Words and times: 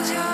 close 0.00 0.12
your 0.12 0.29